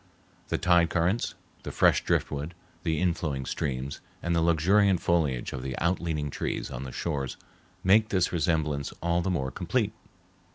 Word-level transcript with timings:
The 0.47 0.57
tide 0.57 0.89
currents, 0.89 1.35
the 1.61 1.71
fresh 1.71 2.03
driftwood, 2.03 2.55
the 2.81 2.99
inflowing 2.99 3.45
streams, 3.45 4.01
and 4.23 4.35
the 4.35 4.41
luxuriant 4.41 4.99
foliage 4.99 5.53
of 5.53 5.61
the 5.61 5.77
out 5.77 5.99
leaning 5.99 6.31
trees 6.31 6.71
on 6.71 6.85
the 6.85 6.91
shores 6.91 7.37
make 7.83 8.09
this 8.09 8.33
resemblance 8.33 8.91
all 9.03 9.21
the 9.21 9.29
more 9.29 9.51
complete. 9.51 9.93